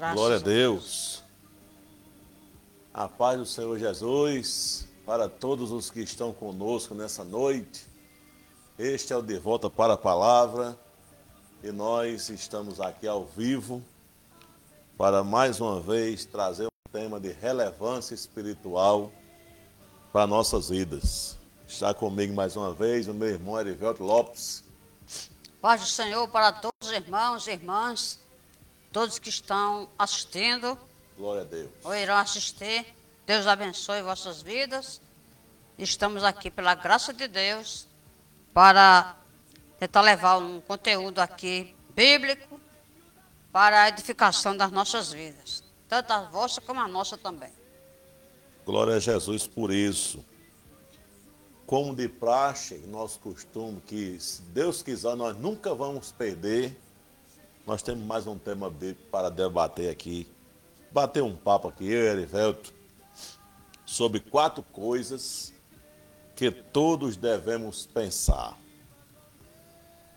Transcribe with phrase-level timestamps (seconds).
[0.00, 1.22] Graças Glória a Deus.
[2.94, 7.86] A paz do Senhor Jesus para todos os que estão conosco nessa noite.
[8.78, 10.74] Este é o De Volta para a Palavra
[11.62, 13.84] e nós estamos aqui ao vivo
[14.96, 19.12] para mais uma vez trazer um tema de relevância espiritual
[20.10, 21.36] para nossas vidas.
[21.68, 24.64] Está comigo mais uma vez o meu irmão Erivelto Lopes.
[25.60, 28.18] Paz do Senhor para todos os irmãos e irmãs,
[28.92, 30.78] todos que estão assistindo
[31.16, 31.70] Glória a Deus.
[31.84, 32.86] ou irão assistir.
[33.26, 35.00] Deus abençoe vossas vidas.
[35.78, 37.86] Estamos aqui pela graça de Deus
[38.52, 39.16] para
[39.78, 42.60] tentar levar um conteúdo aqui bíblico
[43.52, 47.52] para a edificação das nossas vidas, tanto a vossa como a nossa também.
[48.64, 50.24] Glória a Jesus por isso.
[51.66, 56.76] Como de praxe, nosso costume, que se Deus quiser, nós nunca vamos perder.
[57.70, 60.28] Nós temos mais um tema bíblico para debater aqui.
[60.90, 62.74] Bater um papo aqui, eu e Erivelto,
[63.86, 65.54] sobre quatro coisas
[66.34, 68.58] que todos devemos pensar.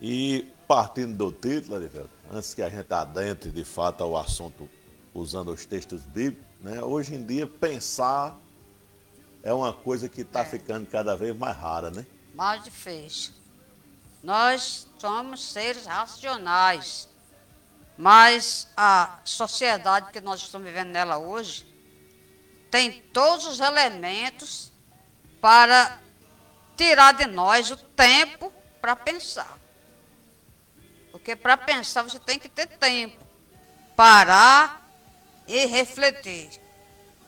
[0.00, 4.68] E partindo do título, Erivelto, antes que a gente adentre de fato ao assunto
[5.14, 6.82] usando os textos bíblicos, né?
[6.82, 8.36] hoje em dia pensar
[9.44, 12.04] é uma coisa que está ficando cada vez mais rara, né?
[12.34, 13.32] mais difícil.
[14.24, 17.13] Nós somos seres racionais,
[17.96, 21.66] mas a sociedade que nós estamos vivendo nela hoje
[22.70, 24.72] tem todos os elementos
[25.40, 26.00] para
[26.76, 29.58] tirar de nós o tempo para pensar.
[31.12, 33.24] Porque para pensar você tem que ter tempo,
[33.94, 34.82] parar
[35.46, 36.60] e refletir.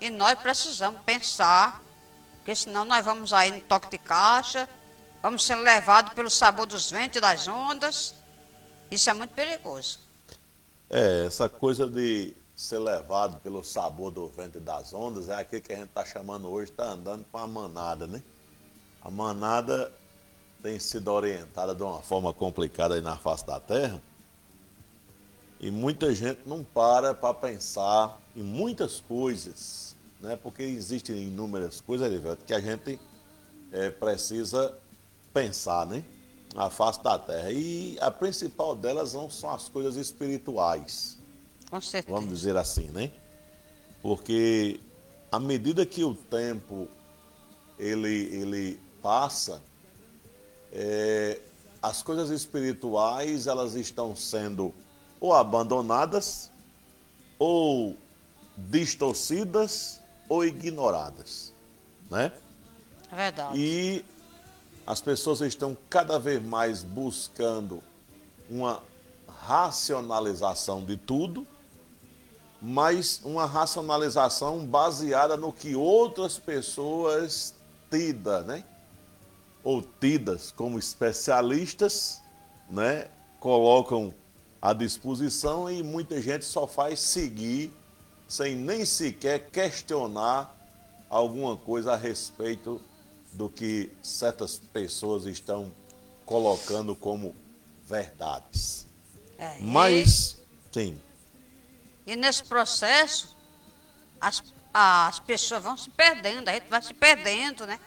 [0.00, 1.80] E nós precisamos pensar
[2.46, 4.68] porque senão nós vamos aí no toque de caixa,
[5.20, 8.14] vamos ser levados pelo sabor dos ventos e das ondas.
[8.88, 10.05] Isso é muito perigoso.
[10.88, 15.62] É, essa coisa de ser levado pelo sabor do vento e das ondas é aquilo
[15.62, 18.22] que a gente está chamando hoje, está andando com a manada, né?
[19.02, 19.92] A manada
[20.62, 24.00] tem sido orientada de uma forma complicada aí na face da terra.
[25.60, 30.36] E muita gente não para para pensar em muitas coisas, né?
[30.36, 32.98] Porque existem inúmeras coisas, Erivelto, que a gente
[33.72, 34.76] é, precisa
[35.32, 36.04] pensar, né?
[36.56, 37.52] Na face da terra.
[37.52, 41.18] E a principal delas não são as coisas espirituais
[41.70, 42.14] Com certeza.
[42.16, 43.12] vamos dizer assim, né?
[44.00, 44.80] Porque
[45.30, 46.88] à medida que o tempo
[47.78, 49.62] ele, ele passa,
[50.72, 51.40] é,
[51.82, 54.74] as coisas espirituais elas estão sendo
[55.20, 56.50] ou abandonadas,
[57.38, 57.96] ou
[58.56, 61.52] distorcidas, ou ignoradas,
[62.10, 62.32] né?
[63.12, 63.58] É verdade.
[63.58, 64.04] E
[64.86, 67.82] as pessoas estão cada vez mais buscando
[68.48, 68.82] uma
[69.26, 71.44] racionalização de tudo,
[72.62, 77.52] mas uma racionalização baseada no que outras pessoas
[77.90, 78.64] tidas, né?
[79.64, 82.22] Ou tidas como especialistas,
[82.70, 83.08] né?
[83.40, 84.14] Colocam
[84.62, 87.72] à disposição e muita gente só faz seguir
[88.28, 90.54] sem nem sequer questionar
[91.08, 92.80] alguma coisa a respeito
[93.36, 95.70] do que certas pessoas estão
[96.24, 97.36] colocando como
[97.84, 98.86] verdades.
[99.38, 100.40] É, e- Mas,
[100.72, 101.00] sim,
[102.06, 103.36] E, nesse processo,
[104.20, 104.42] as,
[104.72, 107.78] as pessoas vão se perdendo, a gente vai se perdendo, né?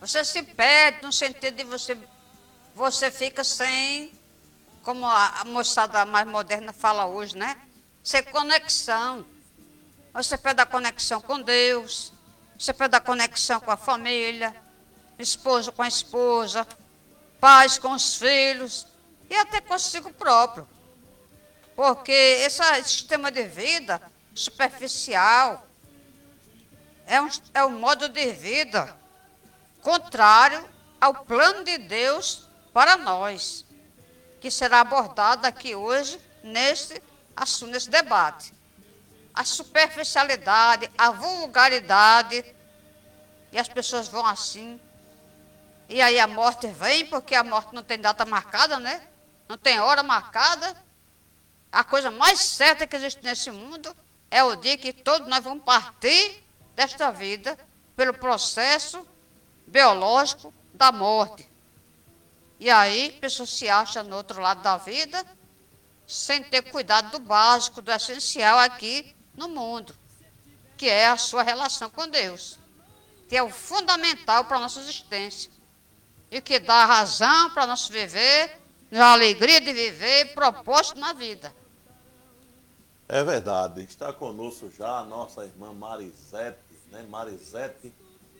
[0.00, 1.98] Você se perde no sentido de você,
[2.74, 4.12] você fica sem,
[4.82, 7.56] como a, a moçada mais moderna fala hoje, né?
[8.04, 9.26] Sem conexão.
[10.14, 12.12] Você perde a conexão com Deus,
[12.58, 14.54] você perde a conexão com a família,
[15.18, 16.66] esposo com a esposa,
[17.40, 18.86] pais com os filhos
[19.28, 20.68] e até consigo próprio.
[21.74, 24.00] Porque esse sistema de vida
[24.34, 25.66] superficial
[27.06, 28.96] é um, é um modo de vida
[29.80, 30.68] contrário
[31.00, 33.64] ao plano de Deus para nós,
[34.40, 37.02] que será abordado aqui hoje nesse
[37.34, 38.52] assunto, nesse debate.
[39.32, 42.44] A superficialidade, a vulgaridade,
[43.52, 44.80] e as pessoas vão assim.
[45.88, 49.08] E aí a morte vem, porque a morte não tem data marcada, né?
[49.48, 50.76] Não tem hora marcada.
[51.72, 53.96] A coisa mais certa que existe nesse mundo
[54.30, 56.44] é o dia que todos nós vamos partir
[56.74, 57.58] desta vida
[57.96, 59.06] pelo processo
[59.66, 61.50] biológico da morte.
[62.60, 65.24] E aí, a pessoa se acha no outro lado da vida
[66.06, 69.94] sem ter cuidado do básico, do essencial aqui no mundo,
[70.76, 72.58] que é a sua relação com Deus,
[73.28, 75.57] que é o fundamental para a nossa existência
[76.30, 78.58] e que dá razão para nosso viver,
[78.92, 81.52] a alegria de viver, propósito na vida.
[83.08, 83.82] É verdade.
[83.82, 86.58] Está conosco já a nossa irmã Marisete,
[86.90, 87.04] né?
[87.08, 87.92] Marisete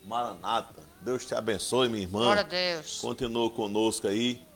[0.05, 0.83] Maranata.
[1.01, 2.21] Deus te abençoe, minha irmã.
[2.21, 3.01] Glória a Deus.
[3.01, 4.47] Continua conosco aí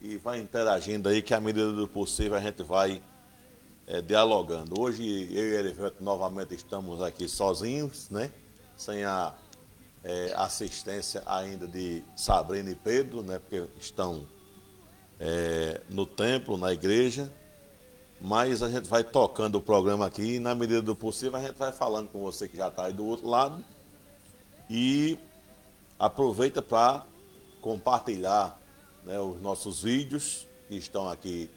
[0.00, 3.02] e vai interagindo aí, que à medida do possível a gente vai
[3.86, 4.80] é, dialogando.
[4.80, 8.30] Hoje eu e Erivelto novamente estamos aqui sozinhos, né?
[8.76, 9.34] Sem a
[10.04, 13.38] é, assistência ainda de Sabrina e Pedro, né?
[13.38, 14.26] Porque estão
[15.18, 17.32] é, no templo, na igreja.
[18.20, 21.56] Mas a gente vai tocando o programa aqui e, na medida do possível, a gente
[21.56, 23.64] vai falando com você que já está aí do outro lado.
[24.70, 25.18] E
[25.98, 27.04] aproveita para
[27.60, 28.60] compartilhar
[29.04, 31.50] né, os nossos vídeos que estão aqui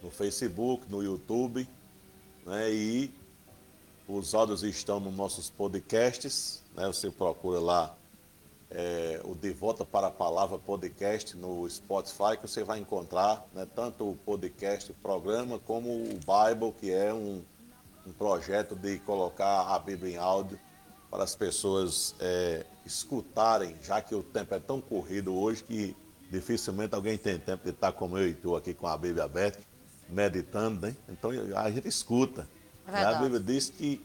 [0.00, 1.68] no Facebook, no YouTube,
[2.46, 3.12] né, e
[4.12, 6.62] os áudios estão nos nossos podcasts.
[6.76, 7.96] Né, você procura lá
[8.70, 13.66] é, o De Volta para a Palavra podcast no Spotify, que você vai encontrar né,
[13.74, 17.42] tanto o podcast, o programa, como o Bible, que é um,
[18.06, 20.58] um projeto de colocar a Bíblia em áudio
[21.10, 25.96] para as pessoas é, escutarem, já que o tempo é tão corrido hoje que
[26.30, 29.60] dificilmente alguém tem tempo de estar como eu e tu aqui com a Bíblia aberta,
[30.08, 30.96] meditando, né?
[31.08, 32.48] Então a gente escuta.
[32.86, 34.00] É a Bíblia diz que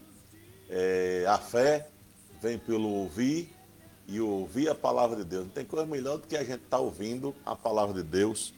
[0.69, 1.89] é, a fé
[2.41, 3.53] vem pelo ouvir
[4.07, 5.45] e ouvir a palavra de Deus.
[5.45, 8.53] Não tem coisa melhor do que a gente estar tá ouvindo a palavra de Deus,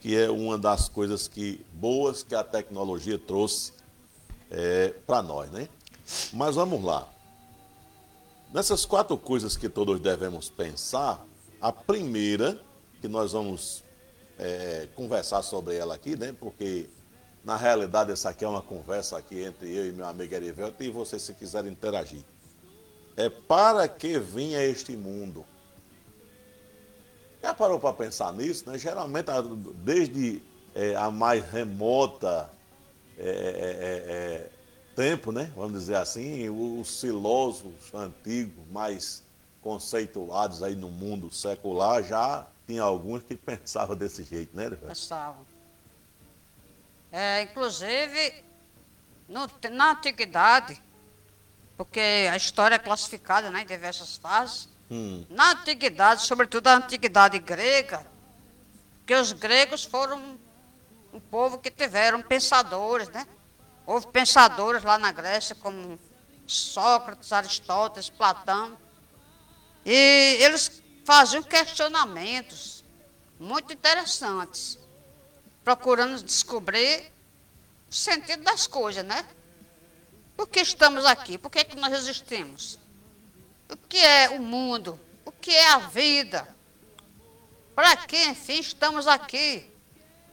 [0.00, 3.72] que é uma das coisas que boas que a tecnologia trouxe
[4.50, 5.68] é, para nós, né?
[6.32, 7.08] Mas vamos lá.
[8.52, 11.24] Nessas quatro coisas que todos devemos pensar,
[11.60, 12.60] a primeira,
[13.00, 13.84] que nós vamos
[14.38, 16.34] é, conversar sobre ela aqui, né?
[16.38, 16.88] Porque
[17.44, 20.90] na realidade essa aqui é uma conversa aqui entre eu e meu amigo Erivelto e
[20.90, 22.24] você se quiser interagir
[23.16, 25.44] é para que vinha este mundo?
[27.42, 28.68] Já parou para pensar nisso?
[28.68, 28.78] Né?
[28.78, 29.26] Geralmente,
[29.76, 30.42] desde
[30.74, 32.50] é, a mais remota
[33.18, 34.50] é, é, é, é,
[34.94, 35.52] tempo, né?
[35.54, 39.22] vamos dizer assim, os filósofos antigos, mais
[39.60, 44.70] conceituados aí no mundo secular, já tinha alguns que pensavam desse jeito, né?
[44.70, 45.44] Pensavam.
[47.12, 48.44] É, inclusive,
[49.28, 50.80] no, na antiguidade,
[51.76, 54.68] porque a história é classificada né, em diversas fases.
[54.90, 55.24] Hum.
[55.28, 58.06] Na antiguidade, sobretudo a antiguidade grega,
[59.06, 60.38] que os gregos foram
[61.12, 63.26] um povo que tiveram pensadores, né?
[63.86, 65.98] Houve pensadores lá na Grécia, como
[66.46, 68.78] Sócrates, Aristóteles, Platão.
[69.84, 72.84] E eles faziam questionamentos
[73.38, 74.78] muito interessantes,
[75.64, 77.12] procurando descobrir
[77.90, 79.24] o sentido das coisas, né?
[80.36, 81.36] Por que estamos aqui?
[81.36, 82.78] Por que, é que nós existimos?
[83.68, 84.98] O que é o mundo?
[85.24, 86.56] O que é a vida?
[87.74, 89.70] Para que, enfim, estamos aqui?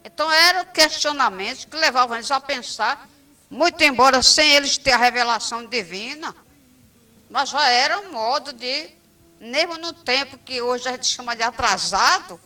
[0.03, 3.09] Então, eram questionamentos que levavam eles a pensar,
[3.49, 6.33] muito embora sem eles ter a revelação divina,
[7.29, 8.89] mas já era um modo de,
[9.39, 12.39] mesmo no tempo que hoje a gente chama de atrasado,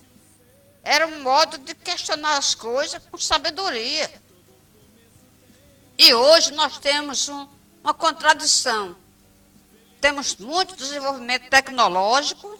[0.84, 4.12] era um modo de questionar as coisas com sabedoria.
[5.98, 7.48] E hoje nós temos um,
[7.84, 8.96] uma contradição.
[10.00, 12.60] Temos muito desenvolvimento tecnológico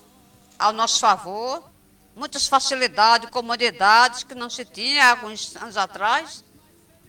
[0.60, 1.68] ao nosso favor,
[2.16, 6.46] muitas facilidades, comodidades que não se tinha há alguns anos atrás,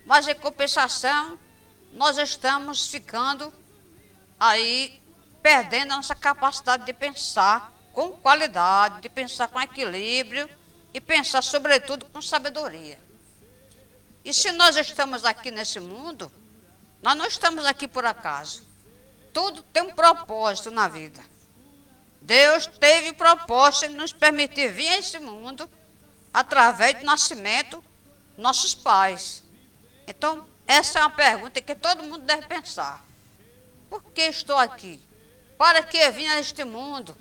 [0.06, 1.38] mas em compensação,
[1.92, 3.52] nós estamos ficando
[4.40, 5.02] aí
[5.42, 10.48] perdendo a nossa capacidade de pensar com qualidade, de pensar com equilíbrio
[10.92, 12.98] e pensar, sobretudo, com sabedoria.
[14.24, 16.30] E se nós estamos aqui nesse mundo,
[17.02, 18.66] nós não estamos aqui por acaso.
[19.32, 21.20] Tudo tem um propósito na vida.
[22.20, 25.68] Deus teve propósito em nos permitir vir a esse mundo
[26.32, 27.82] através do nascimento
[28.36, 29.42] nossos pais.
[30.06, 33.04] Então, essa é uma pergunta que todo mundo deve pensar.
[33.90, 35.00] Por que estou aqui?
[35.58, 37.16] Para que vim a este mundo?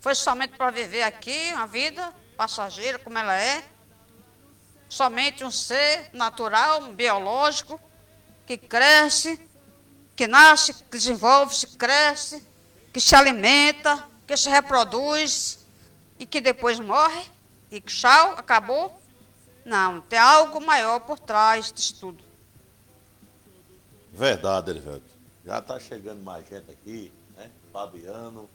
[0.00, 3.62] Foi somente para viver aqui uma vida passageira como ela é?
[4.88, 7.78] somente um ser natural, biológico,
[8.46, 9.38] que cresce,
[10.16, 12.42] que nasce, que desenvolve, se cresce,
[12.92, 15.66] que se alimenta, que se reproduz
[16.18, 17.22] e que depois morre
[17.70, 19.00] e que tchau, acabou.
[19.62, 22.24] Não, tem algo maior por trás disso tudo.
[24.12, 25.10] Verdade, Erivelto.
[25.44, 27.50] Já está chegando mais gente aqui, né?
[27.70, 28.48] Fabiano,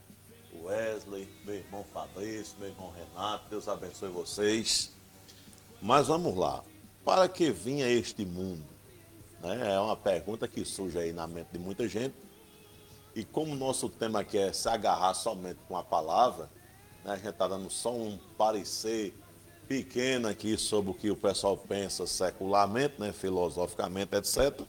[0.63, 4.91] Wesley, meu irmão Fabrício, meu irmão Renato, Deus abençoe vocês.
[5.81, 6.63] Mas vamos lá.
[7.03, 8.65] Para que vinha este mundo?
[9.41, 9.73] Né?
[9.73, 12.15] É uma pergunta que surge aí na mente de muita gente.
[13.15, 16.49] E como o nosso tema aqui é se agarrar somente com a palavra,
[17.03, 17.13] né?
[17.13, 19.13] a gente está dando só um parecer
[19.67, 23.13] pequeno aqui sobre o que o pessoal pensa secularmente, né?
[23.13, 24.61] filosoficamente, etc.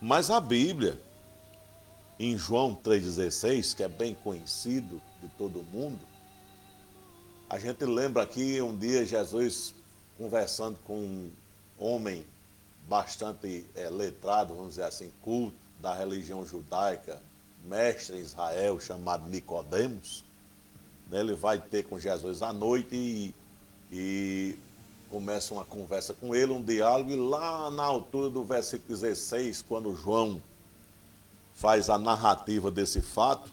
[0.00, 1.00] Mas a Bíblia,
[2.24, 5.98] em João 3,16, que é bem conhecido de todo mundo,
[7.50, 9.74] a gente lembra aqui um dia Jesus
[10.16, 11.32] conversando com um
[11.76, 12.24] homem
[12.88, 17.20] bastante é, letrado, vamos dizer assim, culto da religião judaica,
[17.64, 20.24] mestre em Israel, chamado Nicodemos.
[21.10, 21.18] Né?
[21.18, 23.34] Ele vai ter com Jesus à noite e,
[23.90, 24.58] e
[25.10, 29.96] começa uma conversa com ele, um diálogo, e lá na altura do versículo 16, quando
[29.96, 30.40] João
[31.62, 33.48] faz a narrativa desse fato,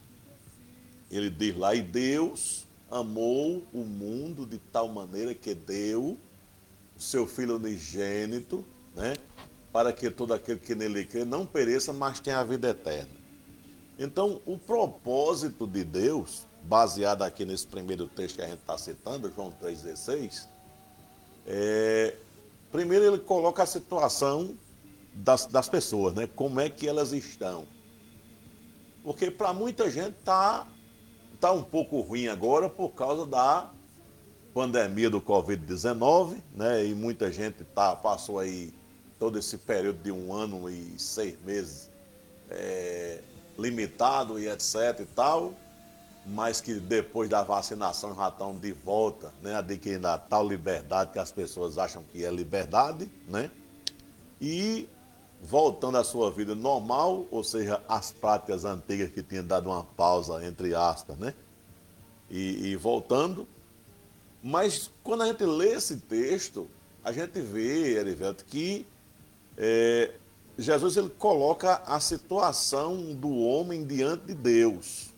[1.12, 6.18] ele diz lá, e Deus amou o mundo de tal maneira que deu
[6.98, 9.14] o seu Filho unigênito, né,
[9.72, 13.12] para que todo aquele que nele crê não pereça, mas tenha a vida eterna.
[14.00, 19.32] Então, o propósito de Deus, baseado aqui nesse primeiro texto que a gente está citando,
[19.36, 20.48] João 3,16,
[21.46, 22.16] é,
[22.72, 24.58] primeiro ele coloca a situação
[25.14, 26.28] das, das pessoas, né?
[26.36, 27.68] Como é que elas estão.
[29.04, 30.68] Porque para muita gente está
[31.40, 33.70] tá um pouco ruim agora por causa da
[34.54, 36.86] pandemia do Covid-19, né?
[36.86, 38.74] E muita gente tá, passou aí
[39.18, 41.90] todo esse período de um ano e seis meses
[42.50, 43.22] é,
[43.58, 45.54] limitado e etc e tal
[46.26, 51.20] mas que depois da vacinação já estão de volta, né, adquirindo a tal liberdade que
[51.20, 53.50] as pessoas acham que é liberdade, né?
[54.40, 54.88] E
[55.42, 60.46] voltando à sua vida normal, ou seja, as práticas antigas que tinham dado uma pausa,
[60.46, 61.34] entre aspas, né?
[62.30, 63.48] E, e voltando.
[64.42, 66.70] Mas quando a gente lê esse texto,
[67.04, 68.86] a gente vê, Erivelto, que
[69.58, 70.14] é,
[70.58, 75.10] Jesus ele coloca a situação do homem diante de Deus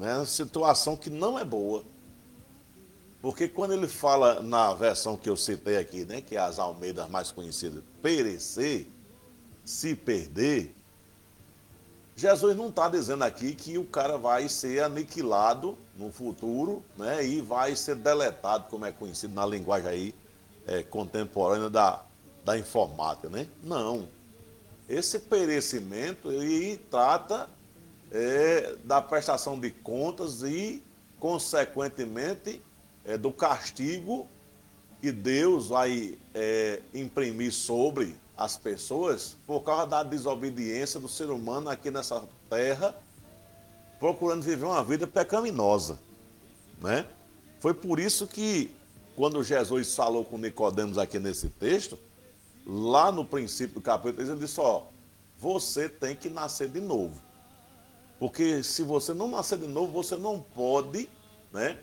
[0.00, 0.24] né?
[0.24, 1.84] Situação que não é boa.
[3.20, 7.08] Porque quando ele fala na versão que eu citei aqui, né, que é as Almeidas
[7.08, 8.86] mais conhecidas, perecer,
[9.64, 10.74] se perder,
[12.16, 17.40] Jesus não está dizendo aqui que o cara vai ser aniquilado no futuro né, e
[17.40, 20.14] vai ser deletado, como é conhecido na linguagem aí
[20.66, 22.02] é, contemporânea da,
[22.44, 23.28] da informática.
[23.28, 23.48] Né?
[23.62, 24.08] Não.
[24.88, 27.48] Esse perecimento ele trata
[28.10, 30.82] é, da prestação de contas e,
[31.18, 32.62] consequentemente,
[33.04, 34.28] é, do castigo
[35.00, 41.68] que Deus vai é, imprimir sobre as pessoas por causa da desobediência do ser humano
[41.68, 42.94] aqui nessa terra,
[43.98, 45.98] procurando viver uma vida pecaminosa.
[46.80, 47.06] Né?
[47.60, 48.70] Foi por isso que,
[49.14, 51.98] quando Jesus falou com Nicodemos aqui nesse texto,
[52.66, 54.84] lá no princípio do capítulo 3, ele disse: Ó,
[55.38, 57.20] você tem que nascer de novo.
[58.18, 61.08] Porque se você não nascer de novo, você não pode
[61.52, 61.78] né,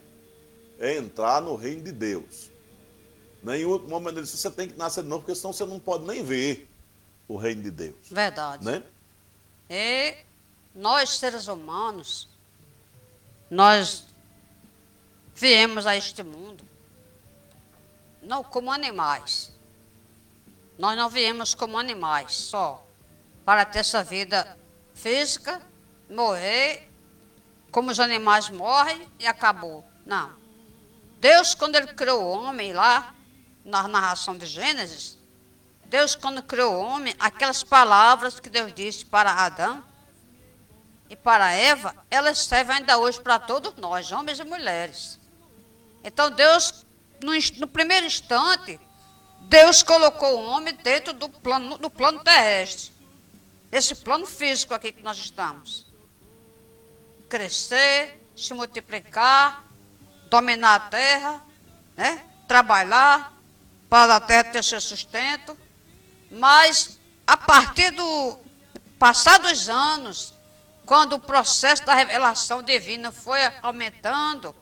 [0.79, 2.51] entrar no reino de Deus.
[3.67, 6.05] Outro momento ele disse, você tem que nascer de novo, porque senão você não pode
[6.05, 6.69] nem ver
[7.27, 7.95] o reino de Deus.
[8.09, 8.65] Verdade.
[8.65, 8.83] Né?
[9.69, 10.15] E
[10.75, 12.27] nós, seres humanos,
[13.49, 14.05] nós
[15.33, 16.67] viemos a este mundo
[18.21, 19.51] não como animais.
[20.77, 22.85] Nós não viemos como animais só
[23.45, 24.57] para ter essa vida
[24.93, 25.61] física
[26.09, 26.89] morrer,
[27.71, 29.85] como os animais morrem e acabou.
[30.05, 30.35] Não.
[31.19, 33.13] Deus, quando ele criou o homem lá,
[33.63, 35.17] na narração de Gênesis,
[35.85, 39.83] Deus, quando criou o homem, aquelas palavras que Deus disse para Adão
[41.09, 45.19] e para Eva, elas servem ainda hoje para todos nós, homens e mulheres.
[46.03, 46.85] Então, Deus,
[47.23, 48.79] no, no primeiro instante,
[49.41, 52.91] Deus colocou o homem dentro do plano, do plano terrestre.
[53.71, 55.87] Esse plano físico aqui que nós estamos
[57.27, 59.66] crescer, se multiplicar,
[60.29, 61.41] dominar a terra,
[61.95, 62.23] né?
[62.47, 63.33] trabalhar
[63.89, 65.57] para a terra ter seu sustento.
[66.31, 68.37] Mas a partir do
[68.99, 70.33] passar dos anos,
[70.85, 74.55] quando o processo da revelação divina foi aumentando,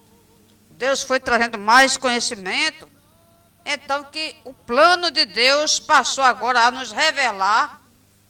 [0.72, 2.89] Deus foi trazendo mais conhecimento,
[3.65, 7.81] então que o plano de Deus passou agora a nos revelar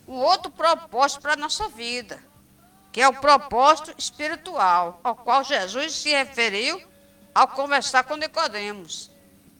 [0.08, 2.24] um outro propósito para a nossa vida
[2.96, 6.82] que é o propósito espiritual, ao qual Jesus se referiu
[7.36, 9.12] ao conversar com Nicodemos.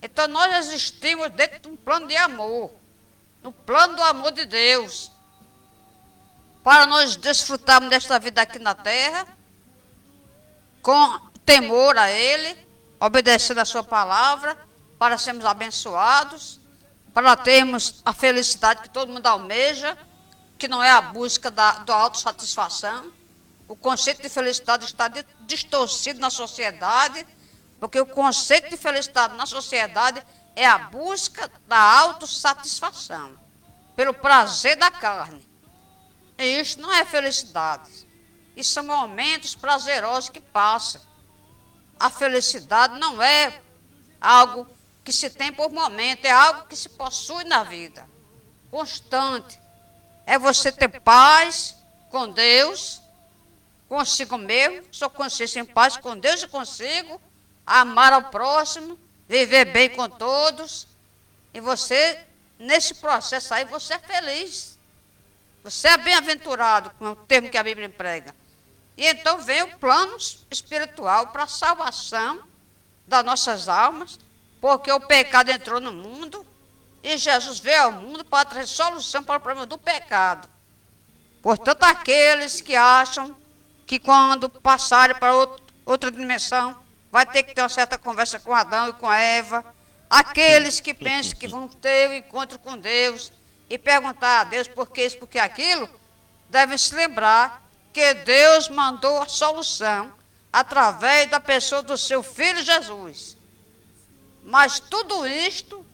[0.02, 2.72] Então nós existimos dentro de um plano de amor,
[3.44, 5.12] no plano do amor de Deus,
[6.64, 9.28] para nós desfrutarmos desta vida aqui na terra,
[10.82, 12.58] com temor a Ele,
[12.98, 14.58] obedecendo a Sua palavra,
[14.98, 16.62] para sermos abençoados,
[17.14, 19.98] para termos a felicidade que todo mundo almeja,
[20.58, 23.12] que não é a busca da, da autossatisfação,
[23.68, 27.26] o conceito de felicidade está distorcido na sociedade,
[27.80, 33.38] porque o conceito de felicidade na sociedade é a busca da autossatisfação,
[33.96, 35.46] pelo prazer da carne.
[36.38, 38.06] Isso não é felicidade.
[38.56, 41.02] Isso são momentos prazerosos que passam.
[42.00, 43.62] A felicidade não é
[44.20, 44.68] algo
[45.04, 48.08] que se tem por momento, é algo que se possui na vida.
[48.72, 49.60] Constante.
[50.26, 51.76] É você ter paz
[52.10, 53.02] com Deus,
[53.88, 57.22] consigo mesmo, sua consciência em paz com Deus e consigo,
[57.66, 60.88] amar ao próximo, viver bem com todos.
[61.54, 62.20] E você,
[62.60, 64.78] nesse processo aí, você é feliz.
[65.64, 68.36] Você é bem-aventurado, com o termo que a Bíblia emprega.
[68.98, 70.16] E então vem o plano
[70.50, 72.44] espiritual para a salvação
[73.08, 74.20] das nossas almas,
[74.62, 76.46] porque o pecado entrou no mundo
[77.04, 80.48] e Jesus veio ao mundo para trazer solução para o problema do pecado.
[81.42, 83.36] Portanto, aqueles que acham
[83.86, 85.34] que quando passarem para
[85.86, 86.76] outra dimensão,
[87.16, 89.64] vai ter que ter uma certa conversa com Adão e com Eva.
[90.10, 93.32] Aqueles que pensam que vão ter o um encontro com Deus
[93.70, 95.90] e perguntar a Deus por que isso, por que aquilo,
[96.50, 100.14] devem se lembrar que Deus mandou a solução
[100.52, 103.38] através da pessoa do seu filho Jesus.
[104.44, 105.86] Mas tudo isto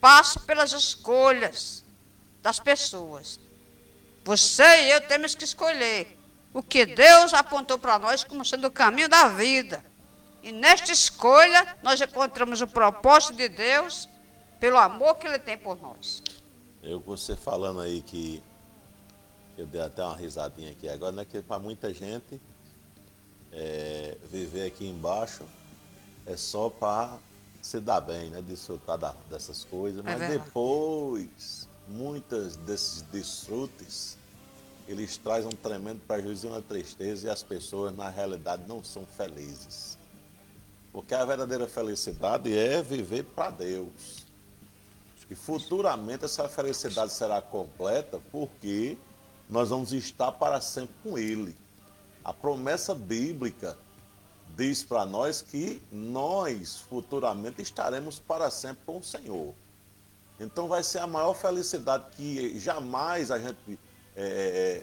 [0.00, 1.84] passa pelas escolhas
[2.40, 3.38] das pessoas.
[4.24, 6.18] Você e eu temos que escolher
[6.54, 9.89] o que Deus apontou para nós como sendo o caminho da vida.
[10.42, 14.08] E nesta escolha, nós encontramos o propósito de Deus
[14.58, 16.22] pelo amor que Ele tem por nós.
[16.82, 18.42] Eu, você falando aí que
[19.56, 21.24] eu dei até uma risadinha aqui agora, né?
[21.24, 22.40] Que para muita gente
[23.52, 25.44] é, viver aqui embaixo
[26.26, 27.18] é só para
[27.60, 28.40] se dar bem, né?
[28.40, 30.00] Desfrutar da, dessas coisas.
[30.00, 34.16] É Mas é depois, muitas desses desfrutes,
[34.88, 39.04] eles trazem um tremendo prejuízo e uma tristeza e as pessoas, na realidade, não são
[39.04, 39.98] felizes.
[40.92, 44.26] Porque a verdadeira felicidade é viver para Deus.
[45.30, 48.98] E futuramente essa felicidade será completa porque
[49.48, 51.56] nós vamos estar para sempre com Ele.
[52.24, 53.78] A promessa bíblica
[54.56, 59.54] diz para nós que nós futuramente estaremos para sempre com o Senhor.
[60.38, 63.78] Então vai ser a maior felicidade que jamais a gente
[64.16, 64.82] é,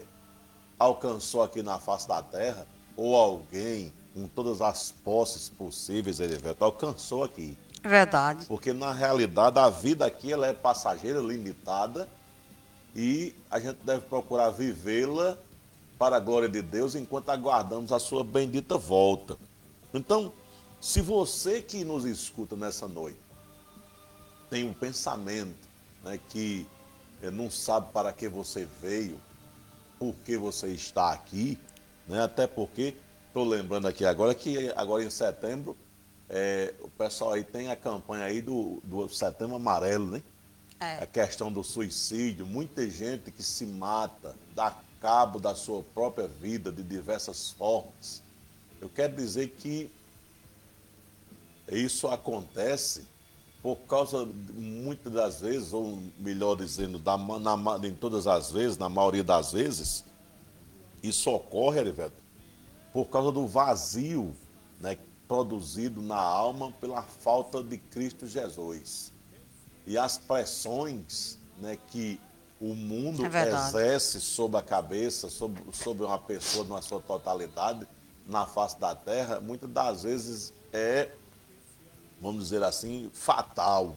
[0.78, 2.66] alcançou aqui na face da terra,
[2.96, 7.56] ou alguém com todas as posses possíveis, Erivelto, alcançou aqui.
[7.82, 8.46] Verdade.
[8.46, 12.08] Porque na realidade a vida aqui ela é passageira, limitada,
[12.96, 15.38] e a gente deve procurar vivê-la
[15.96, 19.36] para a glória de Deus enquanto aguardamos a sua bendita volta.
[19.94, 20.32] Então,
[20.80, 23.18] se você que nos escuta nessa noite
[24.50, 25.68] tem um pensamento
[26.02, 26.66] né, que
[27.22, 29.20] eh, não sabe para que você veio,
[29.98, 31.58] por que você está aqui,
[32.06, 32.96] né, até porque
[33.28, 35.76] Estou lembrando aqui agora que agora em setembro
[36.28, 40.22] é, o pessoal aí tem a campanha aí do, do setembro amarelo, né?
[40.80, 41.02] É.
[41.02, 46.72] A questão do suicídio, muita gente que se mata, dá cabo da sua própria vida
[46.72, 48.22] de diversas formas.
[48.80, 49.90] Eu quero dizer que
[51.70, 53.06] isso acontece
[53.62, 58.88] por causa, muitas das vezes, ou melhor dizendo, da, na, em todas as vezes, na
[58.88, 60.04] maioria das vezes,
[61.02, 62.16] isso ocorre, Erivelto,
[62.92, 64.34] por causa do vazio
[64.80, 64.96] né,
[65.26, 69.12] produzido na alma pela falta de Cristo Jesus.
[69.86, 72.20] E as pressões né, que
[72.60, 77.86] o mundo é exerce sobre a cabeça, sobre, sobre uma pessoa na sua totalidade,
[78.26, 81.10] na face da terra, muitas das vezes é,
[82.20, 83.96] vamos dizer assim, fatal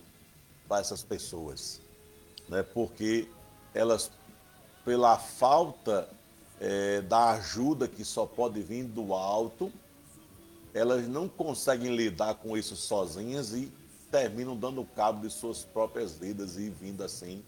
[0.68, 1.82] para essas pessoas.
[2.48, 2.64] Né?
[2.64, 3.28] Porque
[3.74, 4.12] elas,
[4.86, 6.08] pela falta
[6.62, 9.74] é, da ajuda que só pode vir do alto,
[10.76, 13.74] elas não conseguem lidar com isso sozinhas e
[14.12, 17.44] terminam dando cabo de suas próprias vidas e vindo assim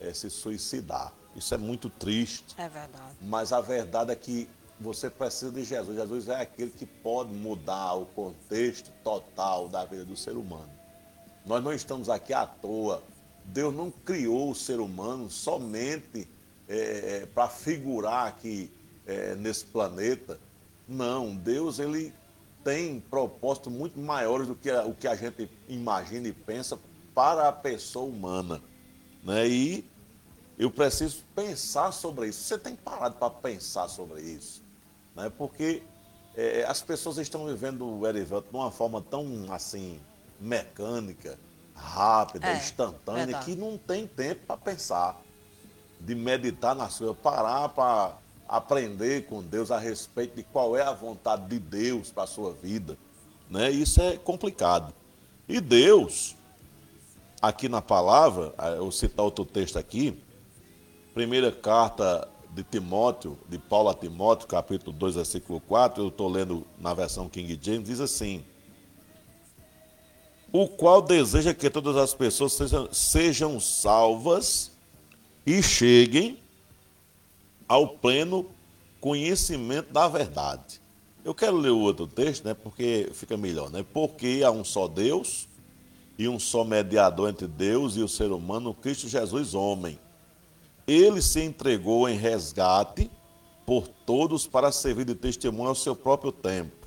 [0.00, 1.12] é, se suicidar.
[1.36, 2.54] Isso é muito triste.
[2.56, 3.14] É verdade.
[3.20, 4.48] Mas a verdade é que
[4.80, 5.94] você precisa de Jesus.
[5.94, 10.70] Jesus é aquele que pode mudar o contexto total da vida do ser humano.
[11.44, 13.02] Nós não estamos aqui à toa.
[13.44, 16.26] Deus não criou o ser humano somente
[16.68, 18.70] é, é, para figurar aqui
[19.06, 20.38] é, nesse planeta.
[20.88, 22.12] Não, Deus ele
[22.64, 26.78] tem propósitos muito maiores do que o que a gente imagina e pensa
[27.14, 28.60] para a pessoa humana.
[29.22, 29.48] Né?
[29.48, 29.84] E
[30.58, 32.42] eu preciso pensar sobre isso.
[32.42, 34.62] Você tem parado para pensar sobre isso.
[35.14, 35.30] Né?
[35.38, 35.82] Porque
[36.36, 40.00] é, as pessoas estão vivendo o Erivelto de uma forma tão assim
[40.40, 41.38] mecânica,
[41.74, 43.44] rápida, é, instantânea, verdade.
[43.44, 45.22] que não tem tempo para pensar
[46.00, 48.16] de meditar na sua, parar para
[48.48, 52.52] aprender com Deus a respeito de qual é a vontade de Deus para a sua
[52.52, 52.96] vida.
[53.50, 53.70] Né?
[53.70, 54.92] Isso é complicado.
[55.48, 56.36] E Deus,
[57.40, 60.16] aqui na palavra, eu citar outro texto aqui,
[61.14, 66.66] primeira carta de Timóteo, de Paulo a Timóteo, capítulo 2, versículo 4, eu estou lendo
[66.78, 68.44] na versão King James, diz assim:
[70.52, 74.75] O qual deseja que todas as pessoas sejam, sejam salvas
[75.46, 76.38] e cheguem
[77.68, 78.46] ao pleno
[79.00, 80.80] conhecimento da verdade.
[81.24, 83.84] Eu quero ler o outro texto, né, porque fica melhor, né?
[83.92, 85.48] Porque há um só Deus
[86.18, 89.98] e um só mediador entre Deus e o ser humano, Cristo Jesus, homem.
[90.86, 93.10] Ele se entregou em resgate
[93.64, 96.86] por todos para servir de testemunho ao seu próprio tempo,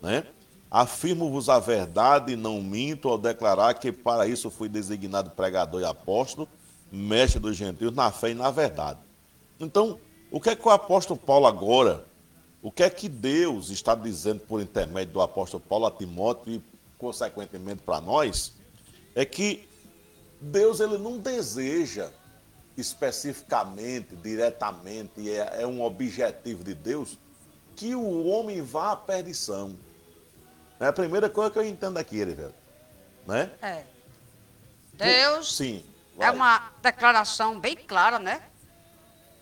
[0.00, 0.24] né?
[0.70, 5.84] Afirmo-vos a verdade e não minto ao declarar que para isso fui designado pregador e
[5.84, 6.48] apóstolo,
[6.90, 8.98] mestre dos gentios na fé e na verdade.
[9.58, 9.98] Então,
[10.30, 12.04] o que é que o apóstolo Paulo agora,
[12.62, 16.62] o que é que Deus está dizendo por intermédio do apóstolo Paulo a Timóteo e,
[16.98, 18.54] consequentemente, para nós,
[19.14, 19.68] é que
[20.40, 22.10] Deus ele não deseja
[22.76, 27.18] especificamente, diretamente, é, é um objetivo de Deus,
[27.76, 29.76] que o homem vá à perdição.
[30.78, 32.54] É a primeira coisa que eu entendo aqui, Erivelto.
[33.26, 33.50] Né?
[33.60, 33.84] É.
[34.94, 35.84] Deus Sim,
[36.18, 38.42] é uma declaração bem clara, né?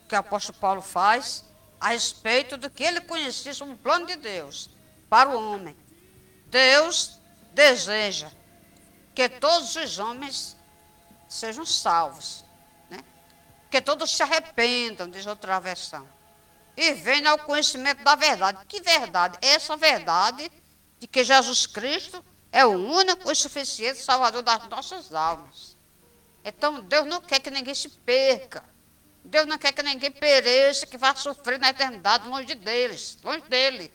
[0.08, 1.44] Que o apóstolo Paulo faz
[1.80, 4.70] a respeito do que ele conhecia como plano de Deus
[5.08, 5.76] para o homem.
[6.46, 7.20] Deus
[7.52, 8.30] deseja
[9.14, 10.56] que todos os homens
[11.28, 12.44] sejam salvos,
[12.90, 12.98] né?
[13.70, 16.08] Que todos se arrependam, diz outra versão.
[16.76, 18.64] E venham ao conhecimento da verdade.
[18.66, 19.36] Que verdade?
[19.42, 20.50] Essa verdade
[20.98, 25.77] de que Jesus Cristo é o único e suficiente Salvador das nossas almas.
[26.44, 28.64] Então, Deus não quer que ninguém se perca.
[29.24, 33.92] Deus não quer que ninguém pereça, que vá sofrer na eternidade longe deles, longe dele.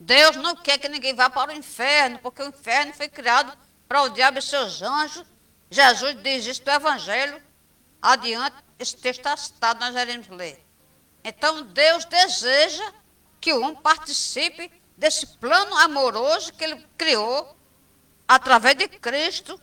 [0.00, 3.56] Deus não quer que ninguém vá para o inferno, porque o inferno foi criado
[3.86, 5.24] para o diabo e seus anjos.
[5.70, 7.40] Jesus diz isso do Evangelho.
[8.00, 10.60] Adiante, esse texto está citado, nós iremos ler.
[11.22, 12.92] Então, Deus deseja
[13.40, 17.56] que o homem participe desse plano amoroso que ele criou
[18.26, 19.60] através de Cristo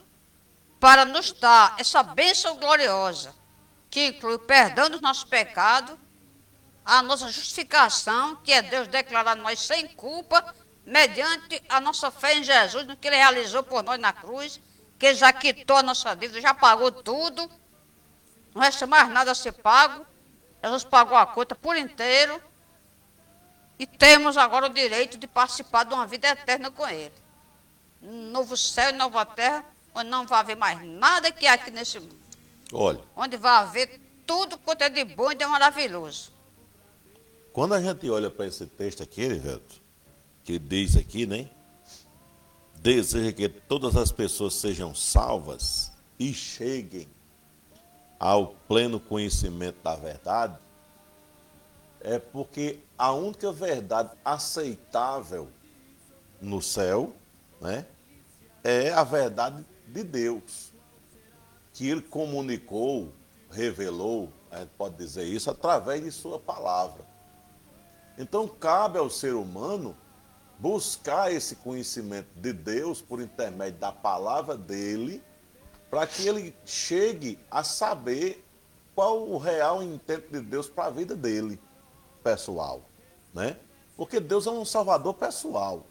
[0.80, 3.36] para nos dar essa bênção gloriosa,
[3.90, 5.98] que inclui o perdão dos nossos pecados,
[6.86, 12.44] a nossa justificação, que é Deus declarar nós sem culpa, mediante a nossa fé em
[12.44, 14.60] Jesus, no que Ele realizou por nós na cruz,
[14.98, 17.50] que Ele já quitou a nossa dívida, já pagou tudo,
[18.56, 20.06] não resta mais nada a ser pago,
[20.64, 22.42] Jesus pagou a conta por inteiro,
[23.78, 27.14] e temos agora o direito de participar de uma vida eterna com Ele.
[28.02, 29.64] Um novo céu e nova terra,
[30.00, 32.18] onde não vai haver mais nada que há aqui nesse mundo.
[32.72, 36.32] Olha, Onde vai haver tudo quanto é de bom e de maravilhoso.
[37.52, 39.82] quando a gente olha para esse texto aqui, Erivelto,
[40.44, 41.50] que diz aqui, né?
[42.76, 47.10] Deseja que todas as pessoas sejam salvas e cheguem
[48.18, 50.58] ao pleno conhecimento da verdade,
[52.02, 55.50] é porque a única verdade aceitável
[56.40, 57.14] no céu,
[57.60, 57.86] né,
[58.64, 60.74] é a verdade de Deus,
[61.74, 63.14] que ele comunicou,
[63.50, 67.06] revelou, a gente pode dizer isso, através de sua palavra.
[68.18, 69.96] Então cabe ao ser humano
[70.58, 75.24] buscar esse conhecimento de Deus por intermédio da palavra dele,
[75.90, 78.46] para que ele chegue a saber
[78.94, 81.60] qual o real intento de Deus para a vida dele,
[82.22, 82.84] pessoal,
[83.34, 83.58] né?
[83.96, 85.86] Porque Deus é um salvador pessoal.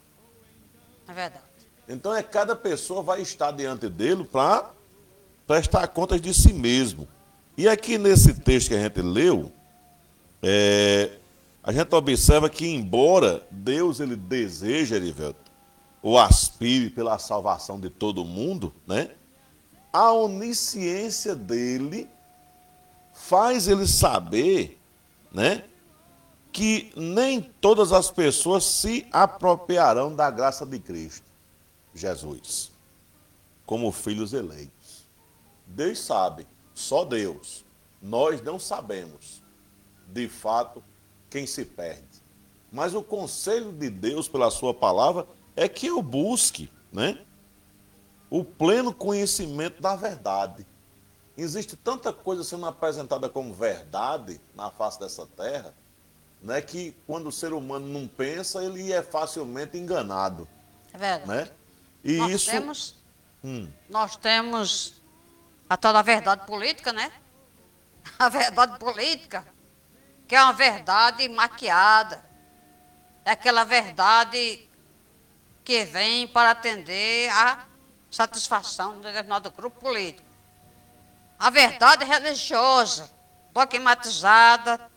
[1.09, 1.48] É verdade.
[1.89, 4.71] Então é cada pessoa vai estar diante dele para
[5.47, 7.09] prestar contas de si mesmo.
[7.57, 9.51] E aqui nesse texto que a gente leu,
[10.43, 11.19] é,
[11.63, 15.51] a gente observa que embora Deus ele deseja, Erivelto,
[16.01, 19.11] ou aspire pela salvação de todo mundo, né?
[19.93, 22.09] A onisciência dele
[23.13, 24.79] faz ele saber,
[25.33, 25.65] né?
[26.53, 31.27] Que nem todas as pessoas se apropriarão da graça de Cristo,
[31.99, 32.73] Jesus,
[33.67, 35.07] como filhos eleitos.
[35.67, 37.65] Deus sabe, só Deus.
[38.01, 39.43] Nós não sabemos,
[40.07, 40.83] de fato,
[41.29, 42.23] quem se perde.
[42.71, 47.25] Mas o conselho de Deus pela sua palavra é que eu busque, né?
[48.31, 50.67] O pleno conhecimento da verdade.
[51.37, 55.75] Existe tanta coisa sendo apresentada como verdade na face dessa terra,
[56.43, 60.47] né, que quando o ser humano não pensa, ele é facilmente enganado,
[60.93, 61.29] É verdade.
[61.29, 61.51] né?
[62.05, 62.97] E nós isso temos,
[63.43, 63.71] Hum.
[63.89, 65.01] nós temos
[65.69, 67.11] a tal da verdade política, né?
[68.19, 69.47] A verdade política,
[70.27, 72.25] que é uma verdade maquiada.
[73.25, 74.67] É aquela verdade
[75.63, 77.67] que vem para atender à
[78.11, 80.27] satisfação de determinado grupo político.
[81.39, 83.11] A verdade religiosa,
[83.53, 84.91] dogmatizada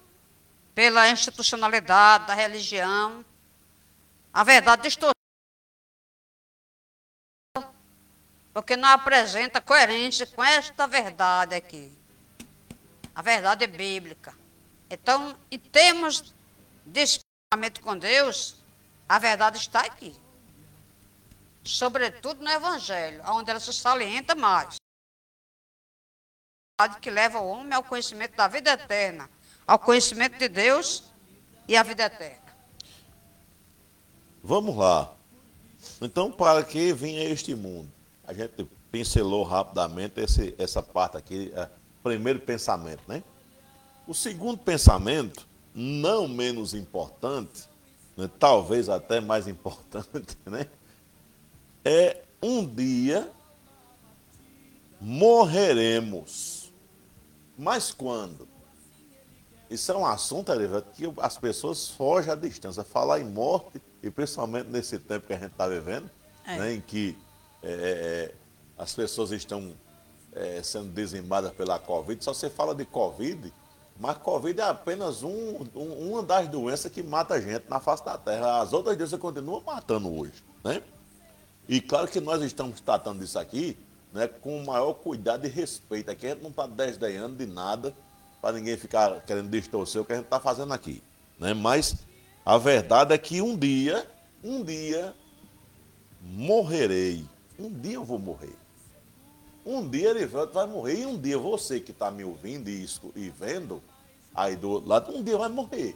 [0.73, 3.23] pela institucionalidade da religião,
[4.33, 5.20] a verdade distorcida,
[8.53, 11.91] porque não apresenta coerência com esta verdade aqui,
[13.15, 14.35] a verdade bíblica.
[14.89, 16.33] Então, em termos
[16.85, 18.57] de relacionamento com Deus,
[19.07, 20.15] a verdade está aqui.
[21.63, 24.75] Sobretudo no Evangelho, onde ela se salienta mais.
[26.99, 29.29] Que leva o homem ao conhecimento da vida eterna,
[29.67, 31.03] ao conhecimento de Deus
[31.67, 32.41] e à vida eterna.
[34.43, 35.13] Vamos lá.
[36.01, 38.00] Então, para que vinha este mundo?
[38.31, 41.67] A gente pincelou rapidamente esse, essa parte aqui, é,
[42.01, 43.21] primeiro pensamento, né?
[44.07, 47.67] O segundo pensamento, não menos importante,
[48.15, 50.65] né, talvez até mais importante, né?
[51.83, 53.29] É um dia
[55.01, 56.71] morreremos.
[57.57, 58.47] Mas quando?
[59.69, 62.81] Isso é um assunto, Elivelto, que as pessoas fogem à distância.
[62.81, 66.09] Falar em morte, e principalmente nesse tempo que a gente está vivendo,
[66.45, 66.57] é.
[66.57, 67.17] né, em que
[67.63, 68.35] é, é, é,
[68.77, 69.73] as pessoas estão
[70.33, 73.53] é, sendo dizimadas pela Covid, só você fala de Covid,
[73.99, 78.03] mas Covid é apenas um, um, uma das doenças que mata a gente na face
[78.03, 78.59] da Terra.
[78.59, 80.43] As outras doenças continuam matando hoje.
[80.63, 80.81] Né?
[81.69, 83.77] E claro que nós estamos tratando disso aqui
[84.11, 86.09] né, com o maior cuidado e respeito.
[86.09, 87.93] Aqui a gente não está desdenhando de nada
[88.41, 91.03] para ninguém ficar querendo distorcer o que a gente está fazendo aqui.
[91.39, 91.53] Né?
[91.53, 91.95] Mas
[92.45, 94.09] a verdade é que um dia,
[94.43, 95.15] um dia,
[96.19, 97.25] morrerei.
[97.61, 98.57] Um dia eu vou morrer.
[99.63, 103.29] Um dia Erivelto vai morrer e um dia você que está me ouvindo e, e
[103.29, 103.83] vendo
[104.33, 105.95] aí do outro lado, um dia vai morrer.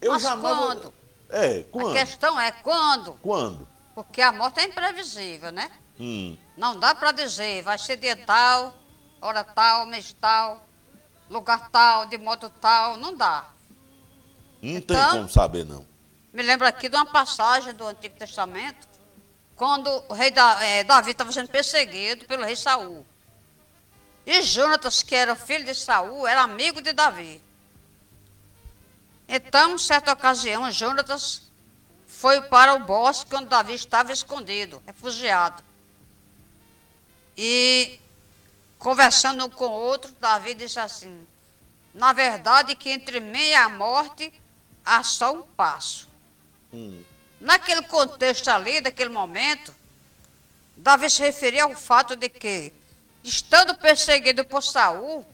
[0.00, 0.56] Eu Mas jamais.
[0.56, 0.82] Quando?
[0.82, 0.92] Vou...
[1.30, 1.90] É, quando?
[1.90, 3.14] A questão é quando?
[3.14, 3.68] Quando?
[3.92, 5.68] Porque a morte é imprevisível, né?
[5.98, 6.38] Hum.
[6.56, 8.72] Não dá para dizer, vai ser dia tal,
[9.20, 10.64] hora tal, mês tal,
[11.28, 13.50] lugar tal, de modo tal, não dá.
[14.62, 15.84] Não então, tem como saber, não.
[16.32, 18.87] Me lembro aqui de uma passagem do Antigo Testamento,
[19.58, 23.04] quando o rei da, é, Davi estava sendo perseguido pelo rei Saul.
[24.24, 27.42] E Jonatas, que era filho de Saul, era amigo de Davi.
[29.28, 31.42] Então, certa ocasião, Jonatas
[32.06, 35.62] foi para o bosque onde Davi estava escondido, refugiado.
[37.36, 37.98] E,
[38.78, 41.26] conversando um com o outro, Davi disse assim:
[41.92, 44.32] Na verdade, que entre mim e a morte
[44.84, 46.08] há só um passo.
[46.72, 47.02] Hum.
[47.40, 49.74] Naquele contexto ali, daquele momento,
[50.76, 52.72] Davi se referia ao fato de que
[53.22, 55.24] estando perseguido por Saul,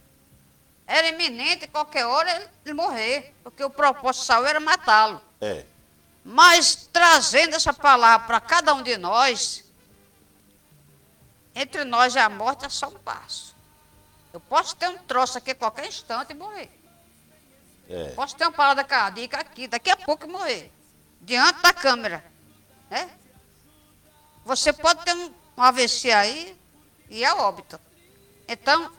[0.87, 5.21] era iminente qualquer hora ele morrer, porque o propósito de Saul era matá-lo.
[5.40, 5.64] É.
[6.25, 9.64] Mas trazendo essa palavra para cada um de nós,
[11.55, 13.55] entre nós e a morte é só um passo.
[14.33, 16.71] Eu posso ter um troço aqui a qualquer instante e morrer.
[17.88, 18.09] É.
[18.11, 20.73] Posso ter uma parada cardíaca aqui, daqui a pouco morrer.
[21.20, 22.24] Diante da câmera.
[22.90, 23.11] Né?
[24.44, 26.59] Você pode ter um, AVC aí,
[27.09, 27.81] e é óbito.
[28.48, 28.90] Então,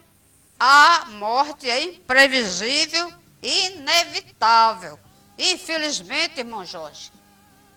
[0.60, 5.00] a morte é imprevisível inevitável.
[5.38, 7.12] Infelizmente, irmão Jorge,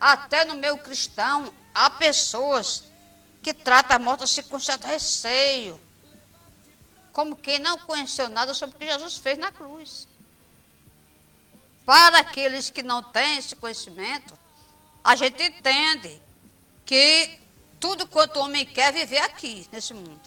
[0.00, 2.84] até no meu cristão, há pessoas
[3.42, 5.78] que tratam a morte assim com certo receio.
[7.12, 10.06] Como quem não conheceu nada sobre o que Jesus fez na cruz.
[11.88, 14.38] Para aqueles que não têm esse conhecimento,
[15.02, 16.20] a gente entende
[16.84, 17.40] que
[17.80, 20.20] tudo quanto o homem quer é viver aqui, nesse mundo.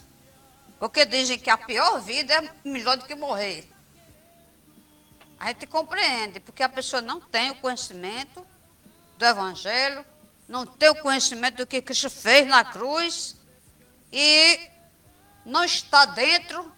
[0.80, 3.71] Porque dizem que a pior vida é melhor do que morrer.
[5.39, 8.43] A gente compreende, porque a pessoa não tem o conhecimento
[9.15, 10.04] do Evangelho,
[10.47, 13.36] não tem o conhecimento do que Cristo fez na cruz
[14.12, 14.67] e
[15.45, 16.74] não está dentro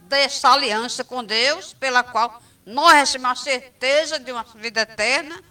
[0.00, 5.42] dessa aliança com Deus, pela qual nós recebemos a certeza de uma vida eterna,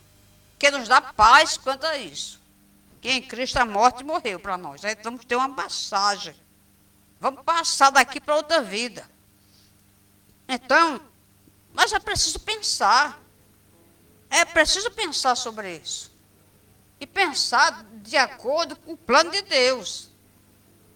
[0.59, 2.45] que nos dá paz quanto a isso
[3.05, 4.83] que em Cristo a morte morreu para nós.
[4.83, 6.35] Aí vamos ter uma passagem.
[7.19, 9.07] Vamos passar daqui para outra vida.
[10.47, 10.99] Então,
[11.71, 13.21] mas é preciso pensar.
[14.27, 16.11] É preciso pensar sobre isso.
[16.99, 20.09] E pensar de acordo com o plano de Deus.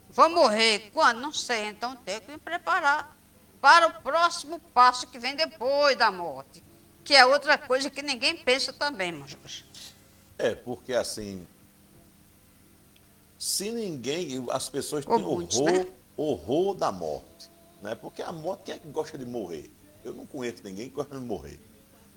[0.09, 1.19] Vou morrer quando?
[1.19, 1.67] Não sei.
[1.67, 3.15] Então tenho que me preparar
[3.61, 6.63] para o próximo passo que vem depois da morte.
[7.03, 9.65] Que é outra coisa que ninguém pensa também, Jorge.
[10.37, 11.45] É, porque assim,
[13.37, 15.87] se ninguém, as pessoas têm horror, né?
[16.15, 17.49] horror da morte.
[17.81, 17.95] Né?
[17.95, 19.71] Porque a morte, quem é que gosta de morrer?
[20.03, 21.59] Eu não conheço ninguém que gosta de morrer.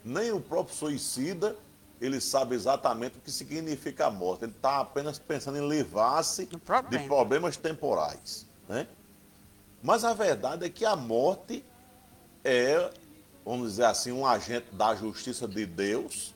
[0.04, 1.56] Nem o próprio suicida,
[2.00, 4.44] ele sabe exatamente o que significa a morte.
[4.44, 6.46] Ele está apenas pensando em livrar-se
[6.90, 8.46] de problemas temporais.
[8.68, 8.86] Né?
[9.82, 11.64] Mas a verdade é que a morte
[12.44, 12.90] é,
[13.44, 16.34] vamos dizer assim, um agente da justiça de Deus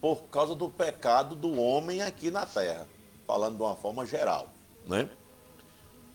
[0.00, 2.86] por causa do pecado do homem aqui na terra,
[3.26, 4.48] falando de uma forma geral,
[4.86, 5.08] né?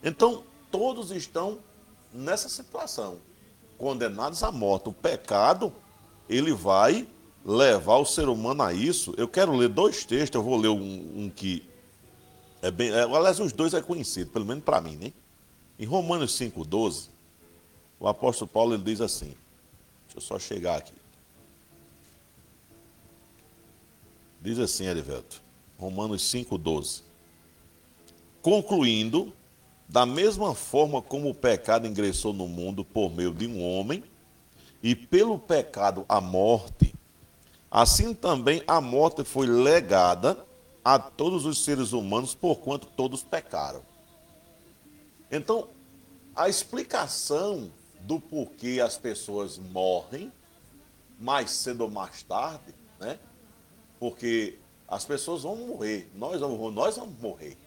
[0.03, 1.59] Então, todos estão
[2.13, 3.17] nessa situação,
[3.77, 4.89] condenados à morte.
[4.89, 5.73] O pecado,
[6.29, 7.07] ele vai
[7.43, 9.13] levar o ser humano a isso.
[9.17, 11.67] Eu quero ler dois textos, eu vou ler um, um que
[12.61, 12.91] é bem.
[12.91, 15.11] É, aliás, os dois é conhecido, pelo menos para mim, né?
[15.79, 17.07] Em Romanos 5,12,
[17.97, 19.33] o apóstolo Paulo ele diz assim:
[20.05, 20.93] deixa eu só chegar aqui.
[24.41, 25.41] Diz assim, Erivelto,
[25.77, 27.01] Romanos 5,12.
[28.41, 29.33] Concluindo,
[29.87, 34.03] da mesma forma como o pecado ingressou no mundo por meio de um homem,
[34.83, 36.93] e pelo pecado a morte,
[37.71, 40.45] assim também a morte foi legada
[40.83, 43.88] a todos os seres humanos, porquanto todos pecaram.
[45.31, 45.69] Então,
[46.35, 50.31] a explicação do porquê as pessoas morrem,
[51.19, 53.19] mais cedo ou mais tarde, né?
[53.99, 57.57] Porque as pessoas vão morrer, nós vamos, nós vamos morrer.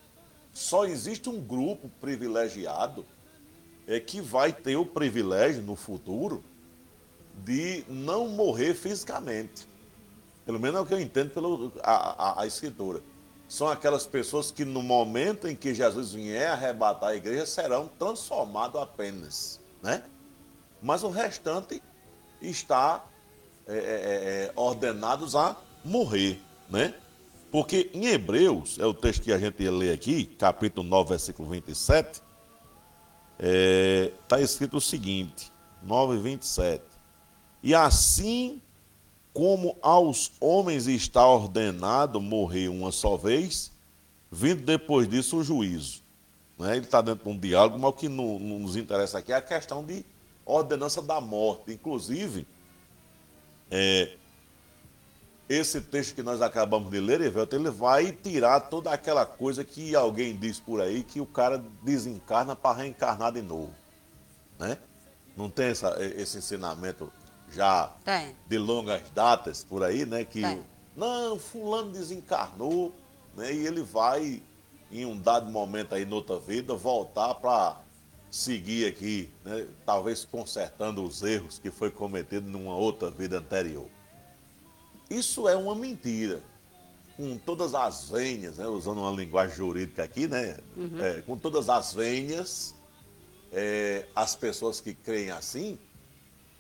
[0.53, 3.07] Só existe um grupo privilegiado
[3.87, 6.43] é que vai ter o privilégio no futuro
[7.45, 9.67] de não morrer fisicamente.
[10.45, 13.03] Pelo menos é o que eu entendo pela a, a, a escritura
[13.53, 18.81] são aquelas pessoas que no momento em que Jesus vier arrebatar a igreja serão transformados
[18.81, 20.03] apenas, né?
[20.81, 21.83] Mas o restante
[22.41, 23.05] está
[23.67, 26.95] é, é, é, é, ordenados a morrer, né?
[27.51, 32.09] Porque em Hebreus, é o texto que a gente ler aqui, capítulo 9, versículo 27,
[32.09, 32.23] está
[33.39, 36.83] é, tá escrito o seguinte, 9, 27.
[37.63, 38.63] E assim
[39.33, 43.73] como aos homens está ordenado morrer uma só vez,
[44.31, 46.03] vindo depois disso o juízo.
[46.59, 46.77] Né?
[46.77, 49.85] Ele está dentro de um diálogo, mas o que nos interessa aqui é a questão
[49.85, 50.05] de
[50.45, 51.73] ordenança da morte.
[51.73, 52.47] Inclusive,
[53.71, 54.17] é,
[55.49, 59.95] esse texto que nós acabamos de ler, Evelto, ele vai tirar toda aquela coisa que
[59.97, 63.75] alguém diz por aí que o cara desencarna para reencarnar de novo.
[64.59, 64.77] Né?
[65.37, 67.11] Não tem essa, esse ensinamento
[67.53, 68.35] já Tem.
[68.49, 70.25] de longas datas por aí, né?
[70.25, 70.63] Que Tem.
[70.97, 72.93] não, fulano desencarnou,
[73.37, 73.53] né?
[73.53, 74.43] E ele vai,
[74.91, 77.81] em um dado momento aí, noutra vida, voltar para
[78.31, 79.67] seguir aqui, né?
[79.85, 83.87] Talvez consertando os erros que foi cometido numa outra vida anterior.
[85.11, 86.43] Isso é uma mentira.
[87.15, 88.67] Com todas as venhas, né?
[88.67, 90.57] usando uma linguagem jurídica aqui, né?
[90.75, 90.99] Uhum.
[90.99, 92.75] É, com todas as venhas,
[93.53, 95.79] é, as pessoas que creem assim,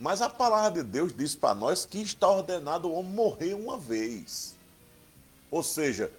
[0.02, 3.78] mas a palavra de Deus diz para nós que está ordenado o homem morrer uma
[3.78, 4.56] vez.
[5.48, 6.10] Ou seja,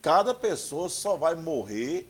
[0.00, 2.08] cada pessoa só vai morrer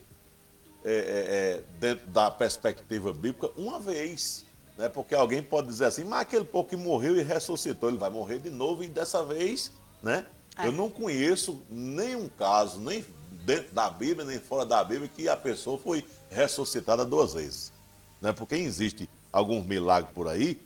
[0.85, 4.45] é, é, é, dentro da perspectiva bíblica uma vez.
[4.77, 4.87] Né?
[4.87, 8.37] Porque alguém pode dizer assim, mas aquele pouco que morreu e ressuscitou, ele vai morrer
[8.37, 9.71] de novo e dessa vez,
[10.03, 10.23] né?
[10.55, 10.67] É.
[10.67, 13.03] Eu não conheço nenhum caso, nem
[13.43, 17.73] dentro da Bíblia, nem fora da Bíblia, que a pessoa foi ressuscitada duas vezes.
[18.21, 18.31] Né?
[18.31, 20.59] Porque existe alguns milagres por aí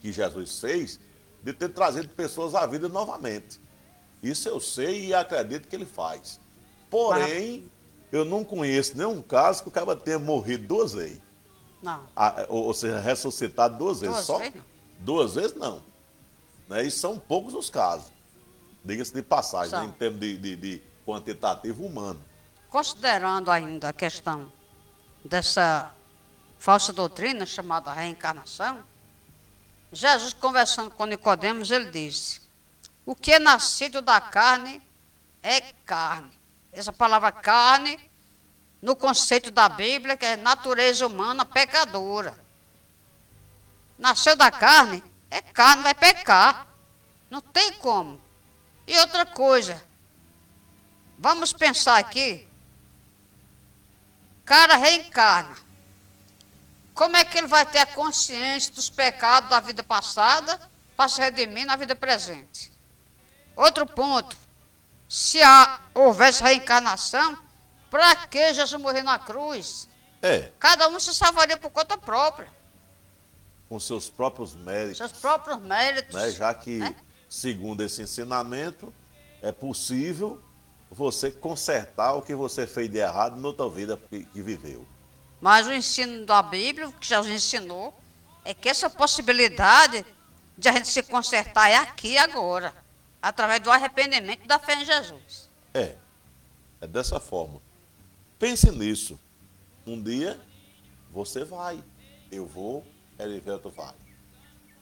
[0.00, 1.00] que Jesus fez
[1.42, 3.60] de ter trazido pessoas à vida novamente.
[4.22, 6.40] Isso eu sei e acredito que ele faz.
[6.90, 7.70] Porém,
[8.12, 11.20] eu não conheço nenhum caso que o cara tenha morrido duas vezes.
[11.82, 12.06] Não.
[12.14, 14.16] Ah, ou, ou, seja, ressuscitado duas vezes.
[14.16, 14.62] Duas Só vezes?
[14.98, 15.82] Duas vezes não.
[16.68, 16.84] Né?
[16.84, 18.12] E são poucos os casos.
[18.84, 19.84] Diga-se de passagem, né?
[19.86, 22.20] em termos de, de, de quantitativo humano.
[22.68, 24.52] Considerando ainda a questão
[25.24, 25.92] dessa
[26.60, 28.84] falsa doutrina chamada reencarnação,
[29.90, 32.42] Jesus conversando com Nicodemos, ele disse:
[33.04, 34.80] O que é nascido da carne
[35.42, 36.30] é carne.
[36.70, 37.98] Essa palavra carne,
[38.80, 42.38] no conceito da Bíblia, que é natureza humana pecadora.
[43.98, 46.66] Nasceu da carne, é carne, vai pecar.
[47.30, 48.20] Não tem como.
[48.86, 49.82] E outra coisa,
[51.18, 52.46] vamos pensar aqui,
[54.44, 55.69] cara reencarna.
[57.00, 60.60] Como é que ele vai ter a consciência dos pecados da vida passada
[60.94, 62.70] para se redimir na vida presente?
[63.56, 64.36] Outro ponto,
[65.08, 67.38] se há, houvesse reencarnação,
[67.90, 69.88] para que Jesus morrer na cruz?
[70.20, 70.52] É.
[70.58, 72.52] Cada um se salvaria por conta própria.
[73.66, 74.98] Com seus próprios méritos.
[74.98, 76.14] Seus próprios méritos.
[76.14, 76.30] Né?
[76.32, 76.94] Já que, né?
[77.30, 78.92] segundo esse ensinamento,
[79.40, 80.38] é possível
[80.90, 84.86] você consertar o que você fez de errado na outra vida que viveu.
[85.40, 87.98] Mas o ensino da Bíblia, o que Jesus ensinou,
[88.44, 90.04] é que essa possibilidade
[90.56, 92.74] de a gente se consertar é aqui e agora,
[93.22, 95.48] através do arrependimento da fé em Jesus.
[95.72, 95.96] É,
[96.80, 97.60] é dessa forma.
[98.38, 99.18] Pense nisso.
[99.86, 100.38] Um dia
[101.10, 101.82] você vai,
[102.30, 102.86] eu vou,
[103.18, 103.94] Erivelto vai.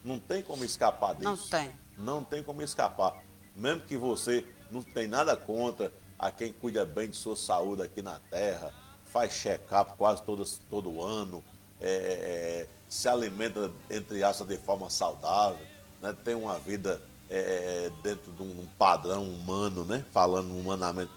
[0.04, 1.24] Não tem como escapar disso.
[1.24, 1.72] Não tem.
[1.96, 3.22] Não tem como escapar.
[3.54, 8.02] Mesmo que você não tem nada contra a quem cuida bem de sua saúde aqui
[8.02, 8.72] na Terra,
[9.18, 11.42] faz check-up quase todo, todo ano,
[11.80, 15.66] é, é, se alimenta, entre aspas, de forma saudável,
[16.00, 16.14] né?
[16.24, 20.04] tem uma vida é, dentro de um padrão humano, né?
[20.12, 21.10] falando humanamente,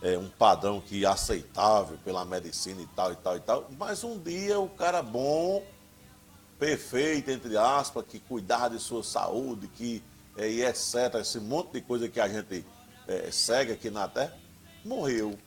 [0.00, 3.70] é, um padrão que é aceitável pela medicina e tal, e tal, e tal.
[3.78, 5.62] Mas um dia o cara bom,
[6.58, 10.02] perfeito, entre aspas, que cuidar de sua saúde, que
[10.36, 12.64] é, e etc., esse monte de coisa que a gente
[13.06, 14.34] é, segue aqui na Terra,
[14.82, 15.38] morreu.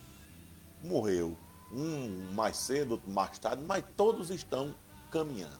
[0.83, 1.35] Morreu.
[1.71, 4.73] Um mais cedo, outro mais tarde, mas todos estão
[5.11, 5.59] caminhando.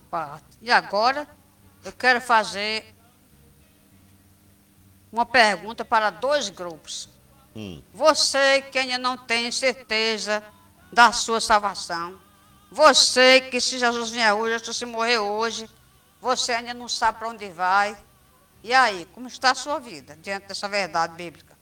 [0.62, 1.28] E agora
[1.84, 2.96] eu quero fazer
[5.12, 7.10] uma pergunta para dois grupos.
[7.56, 7.82] Hum.
[7.94, 10.44] Você que ainda não tem certeza
[10.92, 12.20] da sua salvação.
[12.72, 15.70] Você que se Jesus vier hoje, se morrer hoje,
[16.22, 17.98] você ainda não sabe para onde vai.
[18.64, 21.58] E aí, como está a sua vida diante dessa verdade bíblica?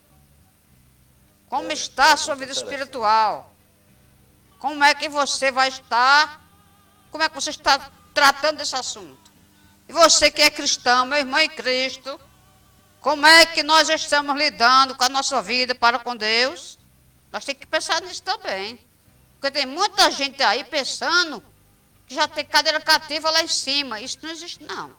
[1.47, 3.54] Como é, está a sua vida espiritual?
[4.65, 6.41] Como é que você vai estar?
[7.11, 9.31] Como é que você está tratando desse assunto?
[9.87, 12.19] E você que é cristão, meu irmão em Cristo,
[12.99, 16.79] como é que nós estamos lidando com a nossa vida para com Deus?
[17.31, 18.79] Nós temos que pensar nisso também.
[19.39, 21.43] Porque tem muita gente aí pensando
[22.07, 24.01] que já tem cadeira cativa lá em cima.
[24.01, 24.97] Isso não existe, não.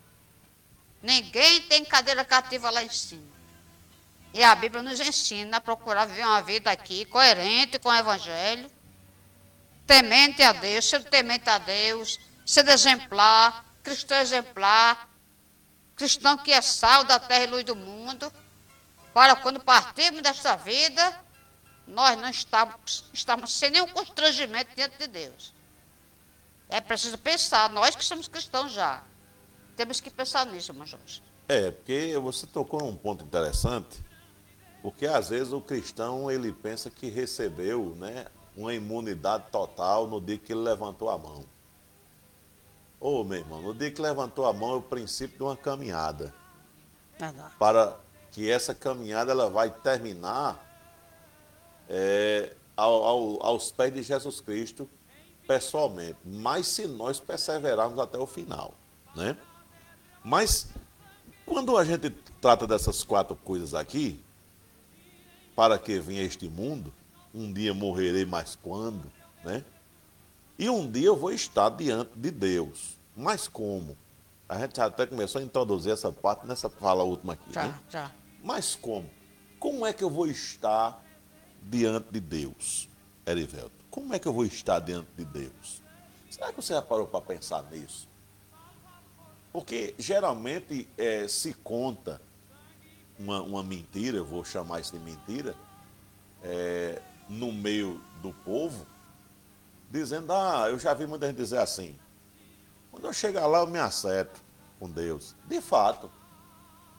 [1.03, 3.35] Ninguém tem cadeira cativa lá em cima.
[4.33, 8.76] E a Bíblia nos ensina a procurar viver uma vida aqui coerente com o Evangelho,
[9.87, 15.09] temente a Deus, ser temente a Deus, ser exemplar, cristão exemplar,
[15.95, 18.33] cristão que é sal da terra e luz do mundo,
[19.15, 21.21] para quando partirmos desta vida,
[21.87, 25.55] nós não estamos, estamos sem nenhum constrangimento diante de Deus.
[26.69, 29.03] É preciso pensar, nós que somos cristãos já,
[29.77, 31.23] temos que pensar nisso, irmão Jorge.
[31.49, 34.05] É, porque você tocou num ponto interessante,
[34.83, 38.27] porque às vezes o cristão ele pensa que recebeu né,
[38.57, 41.45] uma imunidade total no dia que ele levantou a mão.
[42.99, 45.57] Ô, oh, meu irmão, no dia que levantou a mão é o princípio de uma
[45.57, 46.35] caminhada.
[47.19, 47.55] Verdade.
[47.59, 47.99] Para
[48.33, 50.65] que essa caminhada ela vai terminar
[51.89, 54.89] é, ao, ao, aos pés de Jesus Cristo
[55.47, 56.19] pessoalmente.
[56.25, 58.75] Mas se nós perseverarmos até o final,
[59.15, 59.37] né?
[60.25, 60.69] Mas
[61.45, 64.23] quando a gente trata dessas quatro coisas aqui,
[65.55, 66.93] para que venha este mundo,
[67.37, 69.13] um dia morrerei, mas quando,
[69.45, 69.63] né?
[70.59, 72.97] E um dia eu vou estar diante de Deus.
[73.15, 73.97] Mas como?
[74.49, 77.81] A gente até começou a introduzir essa parte nessa fala última aqui, já, né?
[77.91, 78.11] Já.
[78.43, 79.11] Mas como?
[79.59, 81.05] Como é que eu vou estar
[81.63, 82.89] diante de Deus,
[83.27, 83.85] Erivelto?
[83.91, 85.83] Como é que eu vou estar diante de Deus?
[86.31, 88.09] Será que você já parou para pensar nisso?
[89.53, 92.21] Porque geralmente é, se conta
[93.19, 95.55] uma, uma mentira, eu vou chamar isso de mentira,
[96.43, 98.87] é, no meio do povo,
[99.91, 101.99] dizendo, ah, eu já vi muita gente dizer assim,
[102.91, 104.41] quando eu chegar lá eu me acerto
[104.79, 105.35] com Deus.
[105.47, 106.11] De fato.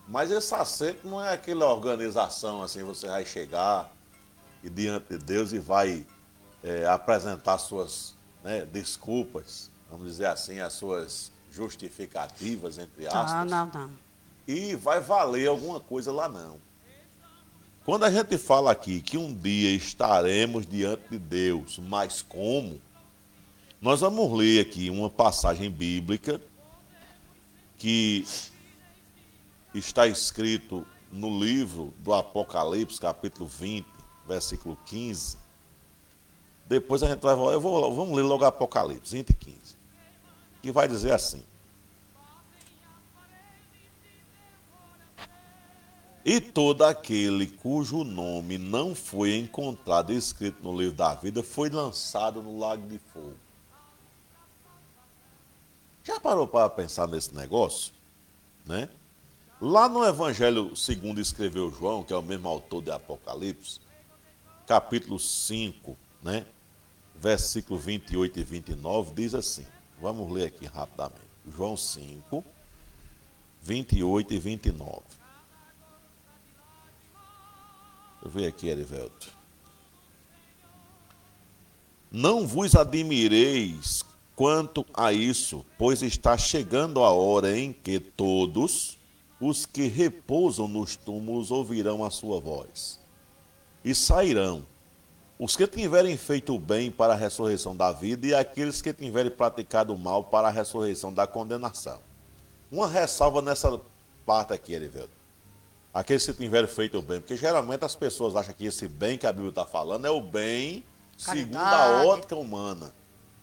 [0.07, 3.91] Mas esse acerto não é aquela organização assim, você vai chegar
[4.63, 6.05] e diante de Deus e vai
[6.63, 13.31] é, apresentar suas né, desculpas, vamos dizer assim, as suas justificativas, entre aspas.
[13.31, 14.07] Ah, não, não
[14.47, 16.57] e vai valer alguma coisa lá não.
[17.87, 22.81] Quando a gente fala aqui que um dia estaremos diante de Deus, mas como?
[23.81, 26.41] Nós vamos ler aqui uma passagem bíblica
[27.77, 28.25] que
[29.73, 33.87] está escrito no livro do Apocalipse, capítulo 20,
[34.27, 35.37] versículo 15.
[36.65, 39.57] Depois a gente vai, eu vou, vamos ler logo Apocalipse 20 e 15,
[40.61, 41.41] que vai dizer assim:
[46.29, 52.43] E todo aquele cujo nome não foi encontrado escrito no livro da vida foi lançado
[52.43, 53.37] no lago de fogo.
[56.03, 57.93] Já parou para pensar nesse negócio?
[58.65, 58.89] Né?
[59.61, 63.79] Lá no Evangelho segundo escreveu João, que é o mesmo autor de Apocalipse,
[64.65, 66.45] capítulo 5, né?
[67.15, 69.65] versículo 28 e 29, diz assim.
[70.01, 71.21] Vamos ler aqui rapidamente.
[71.55, 72.43] João 5,
[73.61, 75.16] 28 e 29.
[78.27, 79.29] Ver aqui, Erivelto.
[82.11, 84.03] Não vos admireis
[84.35, 88.97] quanto a isso, pois está chegando a hora em que todos
[89.39, 92.99] os que repousam nos túmulos ouvirão a sua voz
[93.83, 94.65] e sairão.
[95.39, 99.31] Os que tiverem feito o bem para a ressurreição da vida e aqueles que tiverem
[99.31, 101.99] praticado o mal para a ressurreição da condenação.
[102.69, 103.79] uma ressalva nessa
[104.25, 105.16] parte aqui, Erivelto.
[105.97, 109.25] Aqueles que tiverem feito o bem, porque geralmente as pessoas acham que esse bem que
[109.25, 110.85] a Bíblia está falando é o bem
[111.17, 112.93] segundo a ótica humana.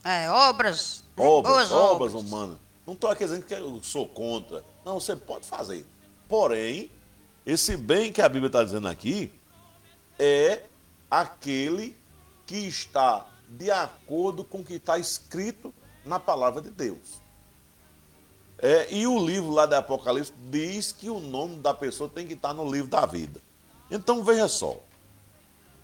[0.05, 1.03] É, obras.
[1.17, 2.57] Obras, obras, obras humanas.
[2.87, 4.65] Não estou aqui dizendo que eu sou contra.
[4.85, 5.85] Não, você pode fazer.
[6.29, 6.93] Porém,
[7.45, 9.33] esse bem que a Bíblia está dizendo aqui
[10.17, 10.63] é
[11.11, 11.97] aquele
[12.47, 15.75] que está de acordo com o que está escrito
[16.05, 17.21] na palavra de Deus.
[18.67, 22.33] É, e o livro lá da Apocalipse diz que o nome da pessoa tem que
[22.33, 23.39] estar no livro da vida.
[23.91, 24.79] Então veja só,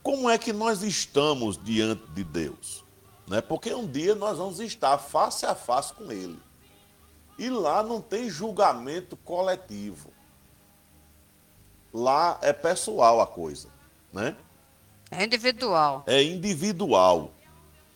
[0.02, 2.82] como é que nós estamos diante de Deus?
[3.28, 3.42] Né?
[3.42, 6.38] Porque um dia nós vamos estar face a face com Ele.
[7.38, 10.10] E lá não tem julgamento coletivo.
[11.92, 13.68] Lá é pessoal a coisa,
[14.10, 14.34] né?
[15.10, 16.02] É individual.
[16.06, 17.30] É individual.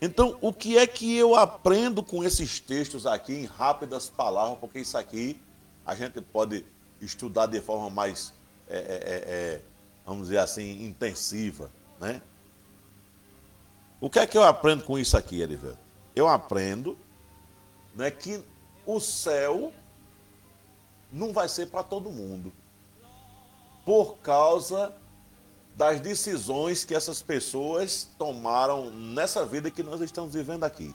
[0.04, 4.58] Então, o que é que eu aprendo com esses textos aqui em rápidas palavras?
[4.58, 5.40] Porque isso aqui
[5.84, 6.62] a gente pode
[7.00, 8.34] estudar de forma mais,
[8.68, 9.62] é, é, é, é,
[10.04, 12.20] vamos dizer assim, intensiva, né?
[13.98, 15.78] O que é que eu aprendo com isso aqui, Erivelto?
[16.14, 16.98] Eu aprendo
[17.94, 18.44] né, que
[18.84, 19.72] o céu
[21.10, 22.52] não vai ser para todo mundo.
[23.86, 24.94] Por causa
[25.74, 30.94] das decisões que essas pessoas tomaram nessa vida que nós estamos vivendo aqui.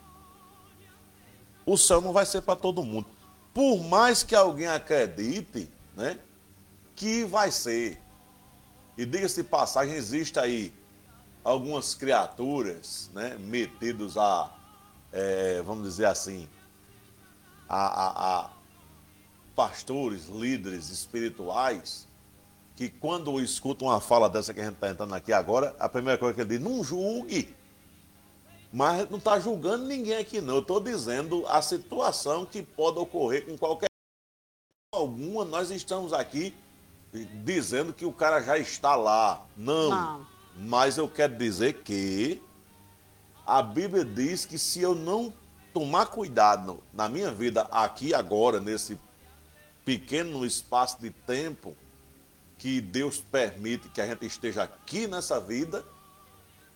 [1.66, 3.08] O céu não vai ser para todo mundo.
[3.54, 6.18] Por mais que alguém acredite, né,
[6.96, 8.02] que vai ser.
[8.98, 10.74] E diga-se de passagem, existe aí
[11.44, 14.54] algumas criaturas, né, metidos a,
[15.12, 16.48] é, vamos dizer assim,
[17.68, 18.50] a, a, a
[19.56, 22.08] pastores, líderes espirituais,
[22.80, 26.18] que quando escutam uma fala dessa que a gente está entrando aqui agora, a primeira
[26.18, 27.54] coisa que ele diz, não julgue.
[28.72, 30.54] Mas não está julgando ninguém aqui, não.
[30.56, 33.90] Eu estou dizendo a situação que pode ocorrer com qualquer
[34.94, 35.44] alguma.
[35.44, 36.56] Nós estamos aqui
[37.44, 39.46] dizendo que o cara já está lá.
[39.58, 39.90] Não.
[39.90, 40.28] não.
[40.56, 42.42] Mas eu quero dizer que
[43.46, 45.34] a Bíblia diz que se eu não
[45.74, 48.98] tomar cuidado na minha vida aqui agora, nesse
[49.84, 51.76] pequeno espaço de tempo,
[52.60, 55.84] que Deus permite que a gente esteja aqui nessa vida,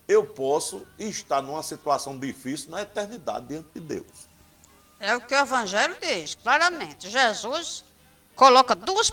[0.07, 4.29] eu posso estar numa situação difícil na eternidade diante de Deus.
[4.99, 7.09] É o que o Evangelho diz, claramente.
[7.09, 7.83] Jesus
[8.33, 9.09] coloca duas